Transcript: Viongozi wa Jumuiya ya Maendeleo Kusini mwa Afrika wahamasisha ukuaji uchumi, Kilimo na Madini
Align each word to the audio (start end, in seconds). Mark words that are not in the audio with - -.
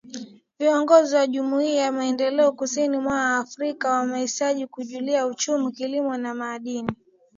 Viongozi 0.59 1.15
wa 1.15 1.27
Jumuiya 1.27 1.81
ya 1.83 1.91
Maendeleo 1.91 2.51
Kusini 2.51 2.97
mwa 2.97 3.37
Afrika 3.37 3.89
wahamasisha 3.91 4.51
ukuaji 4.65 5.15
uchumi, 5.21 5.71
Kilimo 5.71 6.17
na 6.17 6.33
Madini 6.33 6.91